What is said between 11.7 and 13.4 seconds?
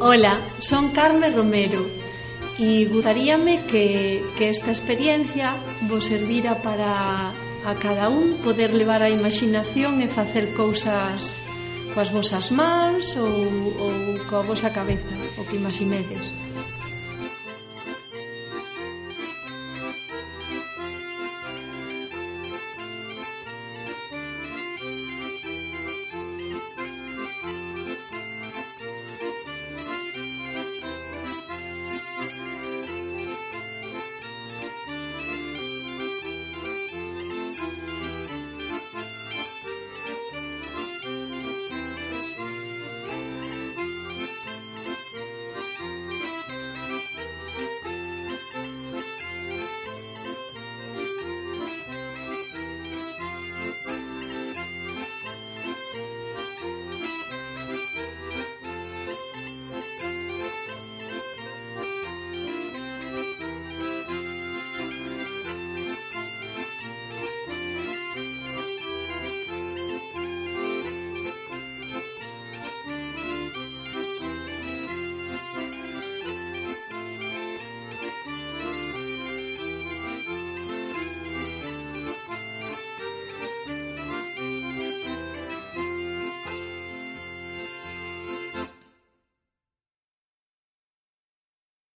coas vosas mans ou,